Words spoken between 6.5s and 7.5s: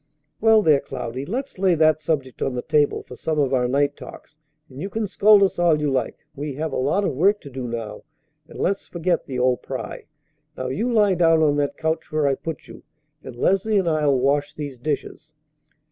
have a lot of work